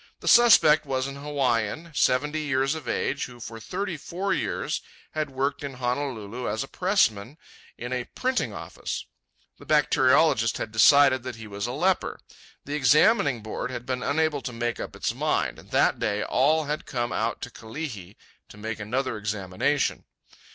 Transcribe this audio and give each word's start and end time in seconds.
The 0.19 0.27
suspect 0.27 0.87
was 0.87 1.05
an 1.05 1.17
Hawaiian, 1.17 1.91
seventy 1.93 2.39
years 2.41 2.73
of 2.73 2.87
age, 2.89 3.25
who 3.25 3.39
for 3.39 3.59
thirty 3.59 3.97
four 3.97 4.33
years 4.33 4.81
had 5.11 5.29
worked 5.29 5.63
in 5.63 5.75
Honolulu 5.75 6.49
as 6.49 6.63
a 6.63 6.67
pressman 6.67 7.37
in 7.77 7.93
a 7.93 8.05
printing 8.15 8.51
office. 8.51 9.05
The 9.59 9.65
bacteriologist 9.67 10.57
had 10.57 10.71
decided 10.71 11.21
that 11.21 11.35
he 11.35 11.45
was 11.45 11.67
a 11.67 11.71
leper, 11.71 12.19
the 12.65 12.73
Examining 12.73 13.41
Board 13.43 13.69
had 13.69 13.85
been 13.85 14.01
unable 14.01 14.41
to 14.41 14.51
make 14.51 14.79
up 14.79 14.95
its 14.95 15.13
mind, 15.13 15.59
and 15.59 15.69
that 15.69 15.99
day 15.99 16.23
all 16.23 16.65
had 16.65 16.87
come 16.87 17.11
out 17.11 17.39
to 17.43 17.51
Kalihi 17.51 18.15
to 18.49 18.57
make 18.57 18.79
another 18.79 19.17
examination. 19.17 20.05